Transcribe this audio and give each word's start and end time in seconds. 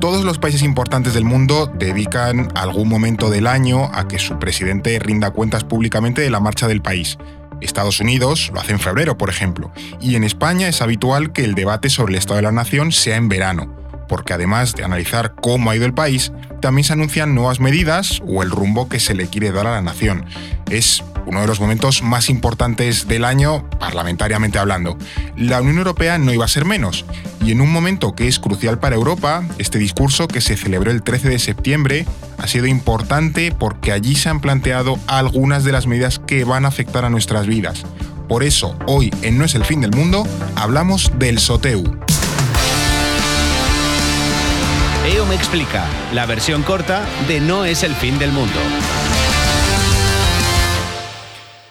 Todos 0.00 0.24
los 0.24 0.38
países 0.38 0.62
importantes 0.62 1.14
del 1.14 1.24
mundo 1.24 1.70
dedican 1.72 2.48
algún 2.54 2.88
momento 2.88 3.30
del 3.30 3.46
año 3.46 3.90
a 3.92 4.06
que 4.08 4.18
su 4.18 4.38
presidente 4.38 4.98
rinda 4.98 5.30
cuentas 5.30 5.64
públicamente 5.64 6.20
de 6.20 6.30
la 6.30 6.40
marcha 6.40 6.68
del 6.68 6.82
país. 6.82 7.18
Estados 7.60 8.00
Unidos 8.00 8.50
lo 8.52 8.60
hace 8.60 8.72
en 8.72 8.80
febrero, 8.80 9.16
por 9.16 9.30
ejemplo, 9.30 9.72
y 10.00 10.16
en 10.16 10.24
España 10.24 10.68
es 10.68 10.82
habitual 10.82 11.32
que 11.32 11.44
el 11.44 11.54
debate 11.54 11.88
sobre 11.88 12.12
el 12.12 12.18
estado 12.18 12.36
de 12.36 12.42
la 12.42 12.52
nación 12.52 12.92
sea 12.92 13.16
en 13.16 13.28
verano, 13.28 13.74
porque 14.08 14.34
además 14.34 14.74
de 14.74 14.84
analizar 14.84 15.34
cómo 15.40 15.70
ha 15.70 15.76
ido 15.76 15.86
el 15.86 15.94
país, 15.94 16.32
también 16.60 16.84
se 16.84 16.92
anuncian 16.92 17.34
nuevas 17.34 17.60
medidas 17.60 18.20
o 18.26 18.42
el 18.42 18.50
rumbo 18.50 18.88
que 18.88 19.00
se 19.00 19.14
le 19.14 19.28
quiere 19.28 19.52
dar 19.52 19.66
a 19.66 19.72
la 19.72 19.82
nación. 19.82 20.26
Es 20.70 21.02
uno 21.26 21.40
de 21.40 21.46
los 21.46 21.60
momentos 21.60 22.02
más 22.02 22.28
importantes 22.28 23.08
del 23.08 23.24
año, 23.24 23.68
parlamentariamente 23.78 24.58
hablando. 24.58 24.98
La 25.36 25.60
Unión 25.60 25.78
Europea 25.78 26.18
no 26.18 26.32
iba 26.32 26.44
a 26.44 26.48
ser 26.48 26.64
menos, 26.64 27.04
y 27.44 27.52
en 27.52 27.60
un 27.60 27.70
momento 27.70 28.14
que 28.14 28.26
es 28.26 28.38
crucial 28.38 28.78
para 28.78 28.96
Europa, 28.96 29.44
este 29.58 29.78
discurso 29.78 30.28
que 30.28 30.40
se 30.40 30.56
celebró 30.56 30.90
el 30.90 31.02
13 31.02 31.28
de 31.28 31.38
septiembre 31.38 32.06
ha 32.38 32.46
sido 32.46 32.66
importante 32.66 33.54
porque 33.56 33.92
allí 33.92 34.14
se 34.14 34.30
han 34.30 34.40
planteado 34.40 34.98
algunas 35.06 35.62
de 35.62 35.72
las 35.72 35.86
medidas 35.86 36.18
que 36.18 36.44
van 36.44 36.64
a 36.64 36.68
afectar 36.68 37.04
a 37.04 37.10
nuestras 37.10 37.46
vidas. 37.46 37.84
Por 38.28 38.42
eso, 38.42 38.78
hoy 38.86 39.12
en 39.20 39.36
No 39.36 39.44
es 39.44 39.54
el 39.54 39.64
fin 39.64 39.82
del 39.82 39.90
mundo, 39.90 40.26
hablamos 40.56 41.12
del 41.18 41.38
SOTEU. 41.38 41.84
EO 45.06 45.26
me 45.26 45.34
explica, 45.34 45.84
la 46.14 46.24
versión 46.24 46.62
corta 46.62 47.04
de 47.28 47.40
No 47.40 47.66
es 47.66 47.82
el 47.82 47.94
fin 47.94 48.18
del 48.18 48.32
mundo. 48.32 48.58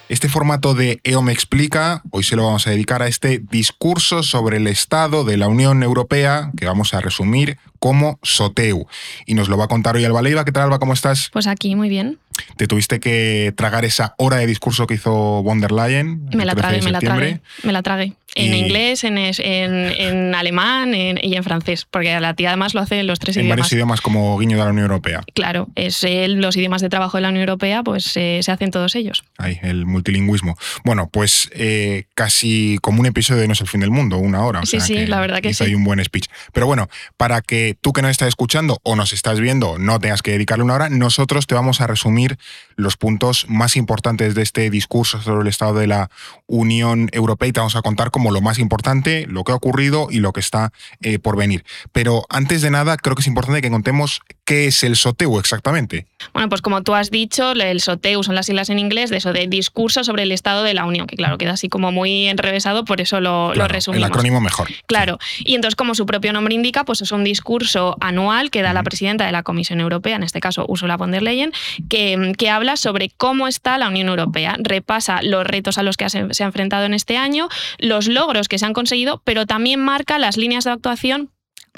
Este 0.10 0.28
formato 0.28 0.74
de 0.74 1.00
EO 1.04 1.22
me 1.22 1.32
explica, 1.32 2.04
hoy 2.12 2.24
se 2.24 2.36
lo 2.36 2.44
vamos 2.44 2.68
a 2.68 2.72
dedicar 2.72 3.02
a 3.02 3.08
este 3.08 3.40
discurso 3.40 4.22
sobre 4.22 4.58
el 4.58 4.68
Estado 4.68 5.24
de 5.24 5.38
la 5.38 5.48
Unión 5.48 5.82
Europea, 5.82 6.52
que 6.58 6.66
vamos 6.66 6.94
a 6.94 7.00
resumir 7.00 7.58
como 7.80 8.20
SOTEU. 8.22 8.86
Y 9.26 9.34
nos 9.34 9.48
lo 9.48 9.58
va 9.58 9.66
a 9.66 9.68
contar 9.70 9.96
hoy 9.96 10.04
Alba 10.04 10.22
Leiva. 10.22 10.44
¿Qué 10.44 10.52
tal, 10.52 10.64
Alba? 10.64 10.80
¿Cómo 10.80 10.94
estás? 10.94 11.30
Pues 11.32 11.48
aquí, 11.48 11.76
muy 11.76 11.88
bien. 11.88 12.20
¿Te 12.58 12.68
tuviste 12.68 13.00
que 13.00 13.54
tragar 13.56 13.86
esa 13.86 14.14
hora 14.18 14.38
de 14.38 14.46
discurso 14.46 14.88
que 14.88 14.96
hizo 14.96 15.12
von 15.12 15.62
der 15.62 15.72
Leyen? 15.72 16.26
Me 16.34 16.46
la 16.46 16.56
tragué, 16.56 16.82
me 16.82 16.92
la 16.92 17.00
tragué. 17.00 17.42
Me 17.64 17.72
la 17.72 17.82
tragué. 17.82 18.14
En 18.36 18.54
inglés, 18.54 19.04
en, 19.04 19.18
en, 19.18 20.36
alemán 20.36 20.94
y 20.96 21.36
en 21.36 21.44
francés, 21.44 21.86
porque 21.90 22.20
la 22.20 22.34
tía 22.34 22.50
además 22.50 22.74
lo 22.74 22.82
hace 22.82 23.00
en 23.00 23.08
los 23.08 23.20
tres 23.20 23.36
idiomas. 23.36 23.46
En 23.46 23.50
varios 23.50 23.74
idiomas 23.74 24.02
como 24.02 24.38
guiño 24.38 24.58
de 24.58 24.64
la 24.64 24.72
Unión 24.72 24.86
Europea. 24.86 25.24
Claro, 25.34 25.70
es 25.76 26.06
los 26.28 26.58
idiomas 26.58 26.82
de 26.82 26.90
trabajo 26.90 27.18
de 27.18 27.22
la 27.22 27.30
Unión 27.30 27.42
Europea, 27.42 27.84
pues 27.84 28.16
eh, 28.18 28.40
se 28.42 28.52
hacen 28.52 28.72
todos 28.72 28.96
ellos. 28.96 29.24
Ahí, 29.38 29.60
el 29.62 29.86
multilingüismo. 29.86 30.58
Bueno, 30.84 31.10
pues 31.12 31.50
eh, 31.54 32.06
casi 32.16 32.78
como 32.82 33.00
un 33.00 33.06
episodio 33.06 33.42
de 33.42 33.48
No 33.48 33.54
es 33.54 33.62
el 33.62 33.68
fin 33.68 33.82
del 33.82 33.92
mundo, 33.92 34.18
una 34.18 34.44
hora. 34.44 34.66
sí, 34.66 34.80
sí, 34.80 35.06
la 35.06 35.20
verdad 35.20 35.42
que 35.42 35.54
sí. 35.54 35.64
Hay 35.64 35.76
un 35.76 35.84
buen 35.84 36.04
speech. 36.04 36.28
Pero 36.52 36.66
bueno, 36.66 36.90
para 37.18 37.42
que 37.42 37.76
tú 37.80 37.94
que 37.94 38.02
nos 38.02 38.12
estás 38.12 38.28
escuchando 38.28 38.80
o 38.84 38.96
nos 38.96 39.14
estás 39.14 39.40
viendo 39.40 39.78
no 39.78 40.00
tengas 40.00 40.22
que 40.22 40.32
dedicarle 40.32 40.64
una 40.64 40.76
hora, 40.76 40.90
nosotros 40.90 41.48
te 41.48 41.56
vamos 41.56 41.82
a 41.82 41.88
resumir 41.88 42.38
los 42.76 42.98
puntos 42.98 43.46
más 43.50 43.76
importantes 43.76 44.36
de 44.36 44.42
este 44.42 44.70
discurso 44.70 45.22
sobre 45.22 45.42
el 45.42 45.48
estado 45.48 45.76
de 45.76 45.88
la 45.88 46.10
Unión 46.48 47.10
Europea 47.12 47.50
y 47.50 47.54
te 47.54 47.60
vamos 47.60 47.76
a 47.76 47.82
contar 47.82 48.12
como 48.12 48.32
lo 48.32 48.42
más 48.42 48.60
importante, 48.60 49.26
lo 49.28 49.44
que 49.44 49.52
ha 49.52 49.56
ocurrido 49.56 50.08
y 50.10 50.20
lo 50.20 50.34
que 50.34 50.40
está 50.40 50.72
eh, 51.02 51.20
por 51.20 51.38
venir. 51.38 51.64
Pero 51.92 52.26
antes 52.30 52.62
de 52.62 52.72
nada, 52.72 52.98
creo 52.98 53.16
que 53.16 53.22
es 53.22 53.28
importante 53.28 53.62
que 53.62 53.70
contemos 53.70 54.22
qué 54.46 54.68
es 54.68 54.84
el 54.84 54.96
SOTEU 54.96 55.40
exactamente. 55.40 56.06
Bueno, 56.34 56.50
pues 56.50 56.62
como 56.62 56.82
tú 56.84 56.94
has 56.94 57.12
dicho, 57.12 57.52
el 57.52 57.80
SOTEU 57.80 58.24
son 58.24 58.36
las 58.36 58.46
siglas 58.46 58.70
en 58.70 58.80
inglés 58.80 59.10
de 59.10 59.18
eso, 59.18 59.34
de 59.34 59.48
discurso 59.48 60.04
sobre 60.04 60.24
el 60.24 60.32
estado 60.32 60.64
de 60.64 60.74
la 60.74 60.86
Unión, 60.86 61.08
que 61.08 61.16
claro, 61.16 61.38
queda 61.38 61.52
así 61.52 61.70
como 61.70 61.92
muy 61.92 62.28
enrevesado, 62.28 62.86
por 62.86 63.02
eso 63.02 63.22
lo, 63.22 63.54
resumimos. 63.54 64.08
El 64.08 64.12
acrónimo 64.12 64.42
mejor. 64.42 64.70
Claro. 64.88 65.20
Y 65.40 65.56
entonces, 65.56 65.76
como 65.76 65.96
su 65.96 66.06
propio 66.06 66.34
nombre 66.34 66.56
indica, 66.56 66.84
pues 66.84 67.02
es 67.02 67.12
un 67.12 67.24
discurso 67.24 67.96
anual 68.02 68.52
que 68.52 68.62
da 68.62 68.74
la 68.74 68.84
presidenta 68.84 69.26
de 69.26 69.32
la 69.32 69.44
Comisión 69.44 69.80
Europea, 69.80 70.16
en 70.16 70.24
este 70.24 70.40
caso 70.40 70.66
Ursula 70.68 70.98
von 70.98 71.12
der 71.12 71.24
Leyen, 71.24 71.52
que, 71.90 72.34
que 72.38 72.50
habla 72.50 72.78
sobre 72.78 73.10
cómo 73.10 73.48
está 73.48 73.78
la 73.78 73.88
Unión 73.88 74.10
Europea. 74.10 74.56
Repasa 74.60 75.22
los 75.22 75.46
retos 75.46 75.78
a 75.78 75.84
los 75.84 75.98
que 75.98 76.10
se 76.10 76.44
ha 76.44 76.46
enfrentado 76.46 76.86
en 76.86 76.94
este 76.94 77.18
año, 77.18 77.48
los 77.78 78.08
logros 78.08 78.48
que 78.48 78.60
se 78.60 78.66
han 78.66 78.74
conseguido, 78.74 79.22
pero 79.24 79.46
también 79.46 79.80
marca 79.80 80.20
las 80.20 80.38
líneas 80.38 80.64
de 80.66 80.72
actuación 80.72 81.30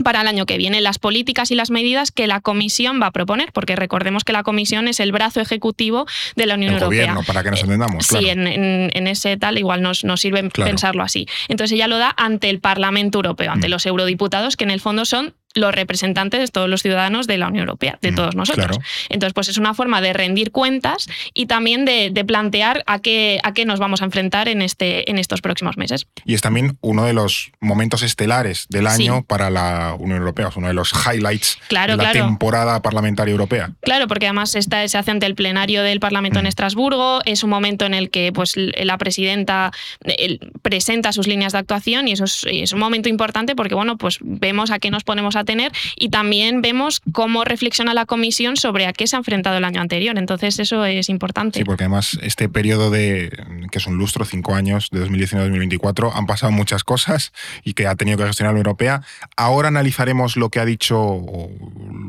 para 0.04 0.22
el 0.22 0.28
año 0.28 0.46
que 0.46 0.58
viene, 0.58 0.82
las 0.82 1.00
políticas 1.00 1.52
y 1.52 1.56
las 1.56 1.72
medidas 1.72 2.12
que 2.12 2.28
la 2.28 2.42
Comisión 2.42 3.02
va 3.02 3.08
a 3.08 3.12
proponer, 3.12 3.52
porque 3.54 3.76
recordemos 3.76 4.24
que 4.24 4.34
la 4.34 4.44
Comisión 4.44 4.88
es 4.88 5.00
el 5.00 5.12
brazo 5.12 5.40
ejecutivo 5.42 6.06
de 6.36 6.46
la 6.46 6.56
Unión 6.56 6.74
el 6.74 6.82
Europea. 6.82 7.14
Gobierno, 7.14 7.24
para 7.24 7.44
que 7.44 7.52
nos 7.52 7.62
entendamos. 7.62 8.06
Sí, 8.06 8.30
en, 8.30 9.08
ese 9.08 9.38
tal 9.38 9.58
igual 9.58 9.82
nos, 9.82 10.04
nos 10.04 10.22
sirve 10.22 10.44
pensarlo 10.50 11.04
así. 11.04 11.28
Entonces 11.48 11.76
ella 11.76 11.88
lo 11.88 11.98
da 11.98 12.14
ante 12.18 12.50
el 12.50 12.60
Parlamento 12.60 13.20
Europeo, 13.20 13.52
ante 13.52 13.68
mm. 13.68 13.72
los 13.72 13.86
eurodiputados, 13.86 14.58
que 14.58 14.66
en 14.66 14.72
el 14.72 14.82
fondo 14.82 15.06
son 15.06 15.34
los 15.56 15.74
representantes 15.74 16.42
de 16.42 16.48
todos 16.48 16.70
los 16.70 16.82
ciudadanos 16.82 17.28
de 17.28 17.38
la 17.38 17.48
Unión 17.48 17.62
Europea, 17.62 17.98
de 18.02 18.12
mm, 18.12 18.16
todos 18.16 18.36
nosotros. 18.36 18.78
Entonces, 19.10 19.34
pues 19.34 19.48
es 19.48 19.58
una 19.58 19.74
forma 19.74 20.02
de 20.02 20.14
rendir 20.14 20.52
cuentas 20.52 21.08
y 21.34 21.48
también 21.48 21.86
de, 21.86 22.12
plantear 22.26 22.84
a 22.88 23.00
qué, 23.00 23.40
a 23.44 23.54
qué 23.54 23.66
nos 23.66 23.80
vamos 23.80 24.02
a 24.02 24.06
enfrentar 24.06 24.48
en, 24.48 24.62
este, 24.62 25.10
en 25.10 25.18
estos 25.18 25.42
próximos 25.42 25.78
meses. 25.78 26.08
Y 26.26 26.34
es 26.34 26.42
también 26.42 26.78
uno 26.82 27.06
de 27.06 27.14
los 27.14 27.52
momentos 27.60 28.02
estelares 28.02 28.66
del 28.70 28.88
año 28.88 29.24
para 29.24 29.50
la 29.50 29.96
Unión 29.98 30.20
Europea, 30.20 30.50
es 30.50 30.58
uno 30.58 30.68
de 30.68 30.74
los 30.74 30.92
highlights 30.92 31.60
de 31.70 31.96
la 31.96 32.12
temporada 32.12 32.82
parlamentaria 32.82 33.32
europea. 33.32 33.72
Claro, 33.82 34.08
porque 34.08 34.26
además 34.26 34.56
está, 34.56 34.86
se 34.88 34.98
hace 34.98 35.12
ante 35.12 35.26
el 35.26 35.36
plenario 35.36 35.84
del 35.84 36.00
Parlamento 36.00 36.40
en 36.40 36.46
mm. 36.46 36.48
Estrasburgo, 36.48 37.22
es 37.26 37.44
un 37.44 37.50
momento 37.50 37.86
en 37.86 37.94
el 37.94 38.10
que 38.10 38.32
pues, 38.34 38.56
la 38.58 38.98
presidenta 38.98 39.72
presenta 40.62 41.14
sus 41.14 41.28
líneas 41.28 41.54
de 41.54 41.60
actuación 41.60 42.08
y 42.08 42.14
eso 42.14 42.26
es, 42.26 42.46
es 42.50 42.74
un 42.74 42.80
momento 42.80 43.08
importante 43.08 43.56
porque 43.56 43.76
bueno, 43.76 43.98
pues 43.98 44.18
vemos 44.22 44.72
a 44.72 44.80
qué 44.80 44.92
nos 44.92 45.04
ponemos 45.04 45.36
a 45.36 45.45
tener 45.46 45.72
y 45.96 46.10
también 46.10 46.62
vemos 46.62 47.02
cómo 47.12 47.44
reflexiona 47.44 47.94
la 47.94 48.06
comisión 48.06 48.58
sobre 48.58 48.86
a 48.86 48.94
qué 48.94 49.08
se 49.08 49.16
ha 49.16 49.20
enfrentado 49.20 49.58
el 49.58 49.64
año 49.64 49.82
anterior. 49.82 50.18
Entonces 50.18 50.60
eso 50.60 50.86
es 50.86 51.10
importante. 51.10 51.60
Sí, 51.60 51.66
porque 51.66 51.84
además 51.84 52.18
este 52.22 52.50
periodo 52.50 52.90
de, 52.90 53.30
que 53.72 53.78
es 53.78 53.88
un 53.88 53.98
lustro, 53.98 54.26
cinco 54.26 54.56
años, 54.56 54.90
de 54.92 55.00
2019 55.00 55.46
a 55.46 55.50
2024, 55.50 56.14
han 56.14 56.26
pasado 56.26 56.52
muchas 56.52 56.84
cosas 56.84 57.32
y 57.64 57.74
que 57.74 57.88
ha 57.88 57.96
tenido 57.96 58.18
que 58.18 58.26
gestionar 58.26 58.54
la 58.54 58.60
Europea. 58.60 59.02
Ahora 59.36 59.68
analizaremos 59.68 60.38
lo 60.38 60.50
que 60.50 60.60
ha 60.60 60.66
dicho 60.66 61.00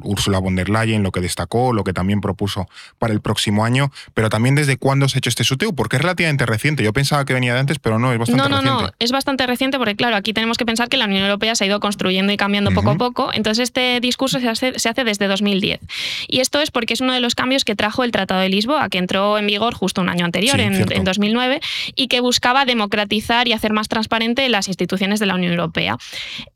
Ursula 0.02 0.38
von 0.38 0.56
der 0.56 0.68
Leyen, 0.68 1.02
lo 1.02 1.12
que 1.12 1.20
destacó, 1.20 1.72
lo 1.72 1.84
que 1.84 1.92
también 1.92 2.20
propuso 2.20 2.68
para 2.98 3.12
el 3.12 3.20
próximo 3.20 3.64
año, 3.64 3.90
pero 4.14 4.28
también 4.28 4.54
desde 4.54 4.76
cuándo 4.76 5.08
se 5.08 5.16
ha 5.16 5.18
hecho 5.18 5.30
este 5.30 5.44
SUTEU, 5.44 5.74
porque 5.74 5.96
es 5.96 6.02
relativamente 6.02 6.46
reciente. 6.46 6.82
Yo 6.82 6.92
pensaba 6.92 7.24
que 7.24 7.34
venía 7.34 7.54
de 7.54 7.60
antes, 7.60 7.78
pero 7.78 7.98
no, 7.98 8.12
es 8.12 8.18
bastante 8.18 8.42
reciente. 8.42 8.64
No, 8.64 8.76
no, 8.78 8.82
no, 8.82 8.90
es 8.98 9.12
bastante 9.12 9.46
reciente 9.46 9.78
porque, 9.78 9.96
claro, 9.96 10.16
aquí 10.16 10.32
tenemos 10.32 10.56
que 10.56 10.66
pensar 10.66 10.88
que 10.88 10.96
la 10.96 11.06
Unión 11.06 11.22
Europea 11.22 11.54
se 11.54 11.64
ha 11.64 11.66
ido 11.66 11.80
construyendo 11.80 12.32
y 12.32 12.36
cambiando 12.36 12.70
poco 12.72 12.90
a 12.90 12.96
poco 12.96 13.25
entonces 13.32 13.64
este 13.64 14.00
discurso 14.00 14.40
se 14.40 14.48
hace, 14.48 14.78
se 14.78 14.88
hace, 14.88 15.04
desde 15.04 15.26
2010. 15.26 15.80
Y 16.28 16.40
esto 16.40 16.60
es 16.60 16.70
porque 16.70 16.94
es 16.94 17.00
uno 17.00 17.12
de 17.12 17.20
los 17.20 17.34
cambios 17.34 17.64
que 17.64 17.74
trajo 17.74 18.04
el 18.04 18.12
Tratado 18.12 18.40
de 18.40 18.48
Lisboa, 18.48 18.88
que 18.88 18.98
entró 18.98 19.38
en 19.38 19.46
vigor 19.46 19.74
justo 19.74 20.00
un 20.00 20.08
año 20.08 20.24
anterior, 20.24 20.58
en, 20.60 21.04
2009, 21.04 21.60
y 21.94 22.08
que 22.08 22.20
buscaba 22.20 22.64
democratizar 22.64 23.48
y 23.48 23.52
hacer 23.52 23.72
más 23.72 23.88
transparente 23.88 24.48
las 24.48 24.68
instituciones 24.68 25.20
de 25.20 25.26
la 25.26 25.34
Unión 25.34 25.52
Europea. 25.52 25.96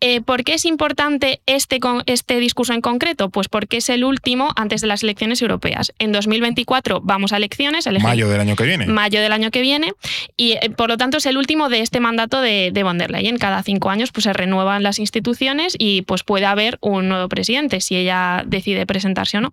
Eh, 0.00 0.20
¿Por 0.20 0.44
qué 0.44 0.54
es 0.54 0.64
importante 0.64 1.40
este, 1.46 1.80
este 2.06 2.38
discurso 2.38 2.72
en 2.72 2.80
concreto? 2.80 3.30
Pues 3.30 3.48
porque 3.48 3.78
es 3.78 3.88
el 3.88 4.04
último 4.04 4.52
antes 4.56 4.80
de 4.80 4.86
las 4.86 5.02
elecciones 5.02 5.42
europeas. 5.42 5.92
En 5.98 6.12
2024 6.12 7.00
vamos 7.02 7.32
a 7.32 7.36
elecciones. 7.36 7.86
Mayo 8.02 8.28
del 8.28 8.40
año 8.40 8.56
que 8.56 8.64
viene. 8.64 8.86
Mayo 8.86 9.20
del 9.20 9.32
año 9.32 9.50
que 9.50 9.60
viene. 9.60 9.92
Y 10.36 10.52
eh, 10.52 10.70
por 10.76 10.88
lo 10.88 10.96
tanto 10.96 11.18
es 11.18 11.26
el 11.26 11.36
último 11.36 11.68
de 11.68 11.80
este 11.80 12.00
mandato 12.00 12.40
de, 12.40 12.70
de 12.72 12.82
von 12.82 12.98
der 12.98 13.10
Leyen. 13.10 13.38
Cada 13.38 13.62
cinco 13.62 13.90
años 13.90 14.12
pues, 14.12 14.24
se 14.24 14.32
renuevan 14.32 14.82
las 14.82 14.98
instituciones 14.98 15.74
y 15.78 16.02
pues 16.02 16.22
puede 16.22 16.46
haber 16.50 16.78
un 16.80 17.08
nuevo 17.08 17.28
presidente, 17.28 17.80
si 17.80 17.96
ella 17.96 18.42
decide 18.46 18.86
presentarse 18.86 19.38
o 19.38 19.40
no. 19.40 19.52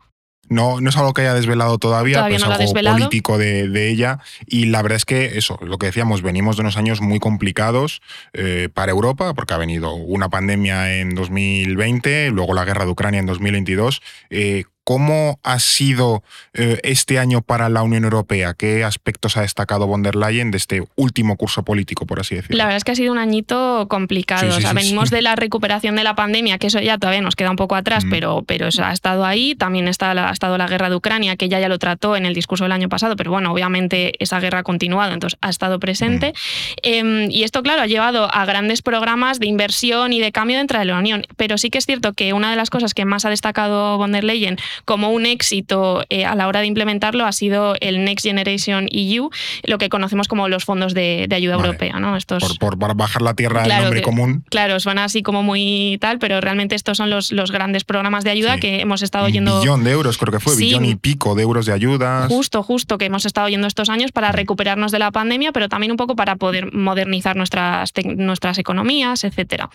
No, 0.50 0.80
no 0.80 0.90
es 0.90 0.97
algo 0.97 1.13
que 1.13 1.22
haya 1.22 1.34
desvelado 1.34 1.78
todavía, 1.78 2.24
pero 2.24 2.35
es 2.35 2.44
algo 2.44 2.74
político 2.74 3.38
de, 3.38 3.90
ella. 3.90 4.19
Y 4.46 4.66
la 4.66 4.81
verdad 4.81 4.96
es 4.96 5.06
que 5.06 5.38
eso, 5.38 5.59
lo 5.62 5.78
que 5.78 5.88
decíamos, 5.88 6.22
venimos 6.22 6.56
de 6.56 6.62
unos 6.62 6.78
años 6.78 7.02
muy 7.02 7.19
complicados 7.19 8.02
eh, 8.34 8.69
para 8.74 8.91
Europa, 8.91 9.34
porque 9.34 9.53
ha 9.53 9.57
venido 9.57 9.94
una 9.94 10.30
pandemia 10.30 10.95
en 10.95 11.16
2020, 11.16 12.31
luego 12.31 12.54
la 12.54 12.63
guerra 12.63 12.86
de 12.86 12.92
Ucrania 12.92 13.19
en 13.19 13.25
2022. 13.25 14.01
Eh, 14.30 14.63
¿Cómo 14.88 15.38
ha 15.44 15.60
sido 15.60 16.24
eh, 16.54 16.80
este 16.84 17.19
año 17.19 17.42
para 17.42 17.68
la 17.68 17.84
Unión 17.84 18.06
Europea? 18.06 18.54
¿Qué 18.54 18.86
aspectos 18.86 19.36
ha 19.36 19.42
destacado 19.42 19.86
von 19.86 20.01
der 20.01 20.16
Leyen 20.16 20.50
de 20.50 20.56
este 20.56 20.81
último 20.95 21.36
curso 21.36 21.63
político, 21.63 22.06
por 22.06 22.22
así 22.22 22.36
decirlo? 22.36 22.56
La 22.56 22.63
verdad 22.63 22.78
es 22.78 22.86
que 22.86 22.94
ha 22.94 22.95
sido 22.95 23.12
un 23.12 23.18
añito 23.18 23.88
complicado. 23.89 24.48
venimos 24.74 25.10
de 25.10 25.22
la 25.22 25.36
recuperación 25.36 25.98
de 25.98 26.06
la 26.06 26.16
pandemia, 26.16 26.57
que 26.57 26.68
eso 26.68 26.80
ya 26.80 26.98
todavía 26.98 27.22
nos 27.22 27.36
queda 27.36 27.51
un 27.51 27.57
poco 27.57 27.75
atrás, 27.75 28.06
pero, 28.10 28.45
pero 28.48 28.69
ha 28.81 28.94
estado 28.94 29.25
ahí. 29.25 29.56
También 29.56 29.89
está 29.89 30.12
ha 30.12 30.31
estado 30.31 30.57
la 30.57 30.68
guerra 30.68 30.90
de 30.90 30.95
Ucrania, 30.95 31.36
que 31.36 31.48
ella 31.48 31.60
ya 31.60 31.68
lo 31.68 31.80
trató 31.80 32.16
en 32.16 32.25
el 32.25 32.33
discurso 32.33 32.63
del 32.63 32.72
año 32.72 32.88
pasado, 32.88 33.18
pero 33.18 33.30
bueno, 33.30 33.51
obviamente 33.51 34.13
esa 34.24 34.40
guerra 34.40 34.60
ha 34.60 34.63
continuado, 34.63 35.12
entonces 35.12 35.38
ha 35.42 35.50
estado 35.50 35.81
presente. 35.81 36.33
Em, 36.81 37.30
y 37.30 37.44
esto, 37.44 37.62
claro, 37.62 37.81
ha 37.81 37.88
llevado 37.88 38.33
a 38.33 38.45
grandes 38.45 38.81
programas 38.81 39.42
de 39.42 39.48
inversión 39.48 40.13
y 40.13 40.22
de 40.22 40.31
cambio 40.31 40.56
dentro 40.60 40.80
de 40.80 40.86
la 40.86 40.98
Unión. 40.98 41.25
Pero 41.36 41.57
sí 41.57 41.69
que 41.69 41.78
es 41.78 41.86
cierto 41.86 42.13
que 42.13 42.31
una 42.31 42.50
de 42.50 42.56
las 42.56 42.69
cosas 42.69 42.94
que 42.94 43.04
más 43.04 43.25
ha 43.25 43.30
destacado 43.30 43.98
von 43.98 44.13
der 44.13 44.24
Leyen 44.24 44.57
como 44.85 45.12
un 45.12 45.25
éxito 45.25 46.03
eh, 46.09 46.25
a 46.25 46.35
la 46.35 46.47
hora 46.47 46.62
de 46.62 46.68
implementarlo 46.68 47.25
ha 47.25 47.31
sido 47.31 47.75
el 47.81 48.03
Next 48.03 48.25
Generation 48.25 48.88
EU, 48.91 49.29
lo 49.63 49.77
que 49.77 49.89
conocemos 49.89 50.27
como 50.27 50.47
los 50.47 50.65
fondos 50.65 50.94
de, 50.94 51.27
ayuda 51.31 51.56
europea. 51.56 52.00
¿no? 52.00 52.15
Estos, 52.18 52.57
por, 52.57 52.77
bajar 52.77 53.21
la 53.21 53.33
tierra 53.33 53.63
al 53.63 53.83
nombre 53.83 54.01
común. 54.01 54.44
Claro, 54.50 54.79
suena 54.79 55.03
así 55.03 55.21
como 55.24 55.44
muy 55.44 55.97
tal, 56.01 56.19
pero 56.19 56.41
realmente 56.41 56.75
estos 56.75 56.97
son 56.97 57.09
los, 57.09 57.31
los 57.31 57.51
grandes 57.51 57.83
programas 57.83 58.24
de 58.24 58.31
ayuda 58.31 58.57
que 58.59 58.81
hemos 58.81 59.01
estado 59.01 59.29
yendo. 59.29 59.56
Un 59.56 59.62
billón 59.62 59.83
de 59.83 59.91
euros, 59.91 60.18
creo 60.18 60.31
que 60.31 60.39
fue, 60.39 60.56
billón 60.56 60.85
y 60.85 60.95
pico 60.95 61.35
de 61.35 61.44
euros 61.44 61.65
de 61.65 61.73
ayuda. 61.73 62.27
Justo, 62.27 62.63
justo, 62.63 62.97
que 62.97 63.06
hemos 63.06 63.25
estado 63.25 63.47
yendo 63.50 63.68
estos 63.68 63.89
años 63.89 64.12
para 64.12 64.31
recuperarnos 64.31 64.91
de 64.91 65.00
la 65.00 65.12
pandemia, 65.12 65.51
pero 65.51 65.69
también 65.69 65.91
un 65.91 65.97
poco 65.97 66.15
para 66.15 66.35
poder 66.35 66.73
modernizar 66.73 67.35
nuestras, 67.35 67.94
nuestras 68.06 68.57
economías, 68.57 69.23
etcétera. 69.23 69.69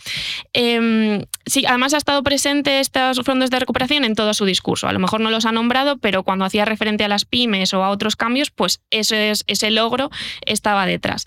Em, 0.53 1.25
sí, 1.47 1.65
además 1.67 1.95
ha 1.95 1.99
estado 1.99 2.23
presente 2.23 2.81
estos 2.81 3.21
fondos 3.25 3.51
de 3.51 3.59
recuperación 3.59 4.05
en 4.05 4.15
todo 4.15 4.35
su 4.35 4.45
discurso. 4.45 4.89
A 4.93 4.95
lo 4.95 5.01
mejor 5.01 5.21
no 5.21 5.31
los 5.31 5.47
ha 5.47 5.53
nombrado, 5.53 5.97
pero 5.97 6.23
cuando 6.23 6.45
hacía 6.45 6.65
referente 6.65 7.05
a 7.05 7.09
las 7.09 7.25
pymes 7.25 7.73
o 7.73 7.83
a 7.83 7.89
otros 7.89 8.15
cambios, 8.15 8.51
pues 8.51 8.83
ese, 8.91 9.31
es, 9.31 9.45
ese 9.47 9.71
logro 9.71 10.11
estaba 10.45 10.85
detrás. 10.87 11.25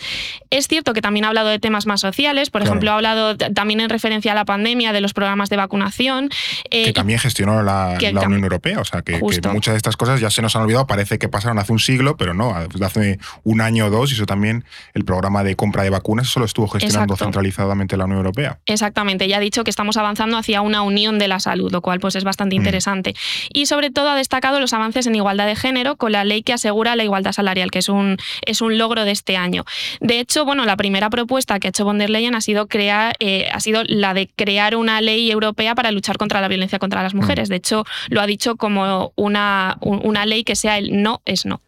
Es 0.52 0.68
cierto 0.68 0.94
que 0.94 1.02
también 1.02 1.26
ha 1.26 1.30
hablado 1.30 1.50
de 1.50 1.60
temas 1.60 1.86
más 1.88 2.02
sociales, 2.02 2.50
por 2.50 2.62
ejemplo, 2.62 2.92
ha 2.92 2.96
hablado 2.96 3.36
también 3.38 3.80
en 3.80 3.90
referencia 3.90 4.34
a 4.34 4.36
la 4.36 4.46
pandemia 4.46 4.94
de 4.94 5.02
los 5.02 5.14
programas 5.14 5.50
de 5.50 5.58
vacunación. 5.58 6.30
Eh, 6.70 6.86
que 6.86 6.94
también 6.94 7.20
gestionó 7.20 7.64
la, 7.64 7.98
Unión 8.00 8.44
Europea, 8.44 8.80
o 8.80 8.86
sea, 8.86 9.02
que, 9.02 9.20
muchas 9.20 9.74
de 9.74 9.78
estas 9.78 9.98
cosas 9.98 10.20
ya 10.20 10.30
se 10.30 10.42
nos 10.42 10.56
han 10.56 10.64
olvidado, 10.64 10.86
parece 10.88 11.18
que 11.18 11.28
pasaron 11.28 11.58
hace 11.60 11.72
un 11.72 11.80
siglo, 11.80 12.18
pero 12.18 12.34
no, 12.34 12.56
hace 12.82 13.20
un 13.44 13.62
año 13.62 13.88
o 13.88 13.90
dos, 13.90 14.12
y 14.12 14.16
eso 14.16 14.26
también, 14.26 14.66
el 14.94 15.06
programa 15.06 15.44
de 15.44 15.56
compra 15.56 15.84
de 15.84 15.90
vacunas, 15.90 16.28
solo 16.28 16.46
estuvo 16.46 16.68
gestionando 16.68 17.16
centralizadamente 17.16 17.98
la 17.98 18.06
Unión 18.06 18.20
Europea. 18.20 18.60
Exactamente, 18.66 19.28
ya 19.28 19.38
ha 19.38 19.40
dicho 19.40 19.64
que 19.64 19.70
estamos 19.70 19.98
avanzando 19.98 20.38
hacia 20.38 20.62
una 20.62 20.82
unión 20.82 21.20
de 21.20 21.28
la 21.28 21.40
salud, 21.40 21.72
lo 21.72 21.82
cual 21.82 22.00
pues 22.00 22.16
es 22.16 22.24
bastante 22.24 22.56
mm. 22.56 22.60
interesante. 22.60 23.16
Y 23.56 23.68
sobre 23.68 23.90
todo 23.90 24.10
ha 24.10 24.16
destacado 24.16 24.60
los 24.60 24.74
avances 24.74 25.08
en 25.08 25.16
igualdad 25.16 25.48
de 25.48 25.56
género 25.56 25.96
con 25.96 26.12
la 26.12 26.26
ley 26.26 26.44
que 26.44 26.52
asegura 26.52 26.98
la 26.98 27.06
igualdad 27.06 27.32
salarial, 27.32 27.72
que 27.72 27.80
es 27.80 27.88
un, 27.88 28.18
es 28.46 28.60
un 28.60 28.78
logro 28.78 29.06
de 29.06 29.12
este 29.12 29.38
año. 29.38 29.64
De 30.02 30.20
hecho, 30.20 30.44
bueno, 30.44 30.66
la 30.66 30.76
primera 30.76 31.10
propuesta 31.10 31.58
que 31.58 31.68
ha 31.68 31.70
hecho 31.70 31.86
von 31.86 31.98
der 31.98 32.10
Leyen 32.10 32.36
ha 32.36 32.42
sido, 32.42 32.68
crear, 32.68 33.16
eh, 33.20 33.48
ha 33.54 33.62
sido 33.62 33.84
la 33.86 34.14
de 34.14 34.28
crear 34.28 34.76
una 34.76 35.00
ley 35.00 35.32
europea 35.32 35.74
para 35.74 35.92
luchar 35.92 36.18
contra 36.18 36.42
la 36.42 36.50
violencia 36.50 36.80
contra 36.80 37.02
las 37.02 37.14
mujeres. 37.14 37.48
Mm. 37.48 37.52
De 37.52 37.56
hecho, 37.56 37.86
lo 38.10 38.20
ha 38.20 38.28
dicho 38.28 38.58
como 38.58 39.14
una, 39.16 39.78
una 39.80 40.26
ley 40.26 40.44
que 40.44 40.58
sea 40.58 40.78
el 40.78 41.02
no 41.02 41.22
es 41.24 41.46
no. 41.46 41.62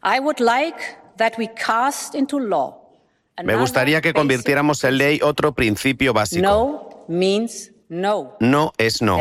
Me 3.41 3.55
gustaría 3.55 4.01
que 4.01 4.11
convirtiéramos 4.11 4.83
en 4.83 4.97
ley 4.97 5.21
otro 5.23 5.53
principio 5.53 6.11
básico. 6.11 6.41
No 6.41 7.05
means 7.07 7.71
no. 7.87 8.35
No 8.41 8.73
es 8.77 9.01
no. 9.01 9.19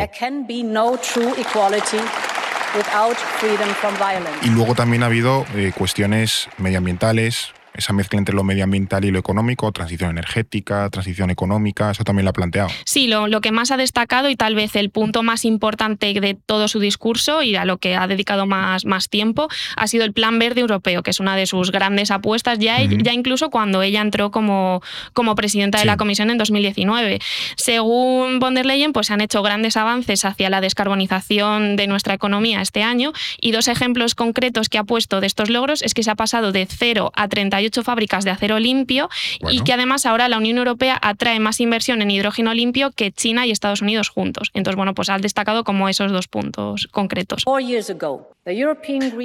Y 4.41 4.49
luego 4.49 4.75
también 4.75 5.03
ha 5.03 5.07
habido 5.07 5.45
eh, 5.55 5.71
cuestiones 5.75 6.49
medioambientales, 6.57 7.53
esa 7.77 7.93
mezcla 7.93 8.19
entre 8.19 8.35
lo 8.35 8.43
medioambiental 8.43 9.05
y 9.05 9.11
lo 9.11 9.19
económico, 9.19 9.71
transición 9.71 10.11
energética, 10.11 10.89
transición 10.89 11.29
económica, 11.29 11.91
eso 11.91 12.03
también 12.03 12.25
lo 12.25 12.31
ha 12.31 12.33
planteado. 12.33 12.69
Sí, 12.85 13.07
lo, 13.07 13.27
lo, 13.27 13.41
que 13.41 13.51
más 13.51 13.71
ha 13.71 13.77
destacado 13.77 14.29
y 14.29 14.35
tal 14.35 14.55
vez 14.55 14.75
el 14.75 14.89
punto 14.89 15.23
más 15.23 15.45
importante 15.45 16.13
de 16.19 16.37
todo 16.45 16.67
su 16.67 16.79
discurso 16.79 17.43
y 17.43 17.55
a 17.55 17.65
lo 17.65 17.77
que 17.77 17.95
ha 17.95 18.07
dedicado 18.07 18.45
más, 18.45 18.85
más 18.85 19.09
tiempo 19.09 19.47
ha 19.75 19.87
sido 19.87 20.05
el 20.05 20.13
Plan 20.13 20.39
Verde 20.39 20.61
Europeo, 20.61 21.03
que 21.03 21.11
es 21.11 21.19
una 21.19 21.35
de 21.35 21.45
sus 21.45 21.71
grandes 21.71 22.11
apuestas, 22.11 22.59
ya, 22.59 22.81
ya 22.83 23.13
incluso 23.13 23.49
cuando 23.49 23.81
ella 23.81 24.01
entró 24.01 24.31
como, 24.31 24.81
como 25.13 25.35
presidenta 25.35 25.79
de 25.79 25.85
la 25.85 25.97
Comisión 25.97 26.29
en 26.29 26.37
2019. 26.37 27.19
Según 27.55 28.39
von 28.39 28.55
der 28.55 28.65
Leyen, 28.65 28.93
pues 28.93 29.07
se 29.07 29.13
han 29.13 29.21
hecho 29.21 29.41
grandes 29.43 29.77
avances 29.77 30.25
hacia 30.25 30.49
la 30.49 30.61
descarbonización 30.61 31.75
de 31.75 31.87
nuestra 31.87 32.13
economía 32.13 32.61
este 32.61 32.83
año 32.83 33.13
y 33.39 33.51
dos 33.51 33.67
ejemplos 33.67 34.15
concretos 34.15 34.69
que 34.69 34.77
ha 34.77 34.83
puesto 34.83 35.21
de 35.21 35.27
estos 35.27 35.49
logros 35.49 35.81
es 35.81 35.93
que 35.93 36.03
se 36.03 36.11
ha 36.11 36.15
pasado 36.15 36.51
de 36.51 36.65
0 36.65 37.11
a 37.15 37.27
38 37.27 37.66
fábricas 37.83 38.25
de 38.25 38.31
acero 38.31 38.59
limpio 38.59 39.09
y 39.49 39.61
que 39.61 39.73
además 39.73 40.05
ahora 40.05 40.27
la 40.29 40.37
Unión 40.37 40.57
Europea 40.57 40.97
atrae 41.01 41.39
más 41.39 41.59
inversión 41.59 42.01
en 42.01 42.11
hidrógeno 42.11 42.53
limpio 42.53 42.91
que 42.91 43.11
China 43.11 43.45
y 43.45 43.51
Estados 43.51 43.81
Unidos 43.81 44.09
juntos. 44.09 44.51
Entonces, 44.53 44.75
bueno, 44.75 44.93
pues 44.93 45.09
ha 45.09 45.17
destacado 45.17 45.63
como 45.63 45.89
esos 45.89 46.11
dos 46.11 46.27
puntos 46.27 46.87
concretos. 46.91 47.43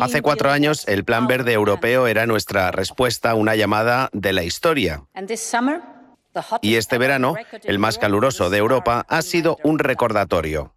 Hace 0.00 0.22
cuatro 0.22 0.50
años, 0.50 0.86
el 0.88 1.04
Plan 1.04 1.26
Verde 1.26 1.52
Europeo 1.52 2.06
era 2.06 2.26
nuestra 2.26 2.70
respuesta 2.70 3.30
a 3.30 3.34
una 3.34 3.56
llamada 3.56 4.10
de 4.12 4.32
la 4.32 4.44
historia. 4.44 5.04
Y 6.62 6.76
este 6.76 6.98
verano, 6.98 7.34
el 7.64 7.78
más 7.78 7.98
caluroso 7.98 8.50
de 8.50 8.58
Europa, 8.58 9.04
ha 9.08 9.22
sido 9.22 9.58
un 9.62 9.78
recordatorio. 9.78 10.74